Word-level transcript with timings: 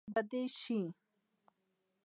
خوښ 0.05 0.09
به 0.13 0.21
دي 0.29 0.43
شي. 0.59 0.81